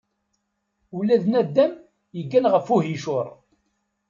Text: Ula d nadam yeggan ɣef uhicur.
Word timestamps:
Ula 0.97 1.15
d 1.23 1.25
nadam 1.27 1.73
yeggan 2.17 2.45
ɣef 2.53 2.65
uhicur. 2.75 3.27